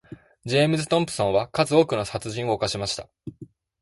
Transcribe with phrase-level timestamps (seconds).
[0.45, 3.07] ジェームズトムプソンは数多くの殺人を犯しました。